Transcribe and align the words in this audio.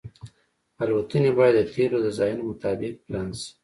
الوتنې 0.83 1.31
باید 1.39 1.55
د 1.57 1.61
تیلو 1.73 1.97
د 2.01 2.07
ځایونو 2.17 2.41
مطابق 2.51 2.93
پلان 3.05 3.27
شي 3.39 3.49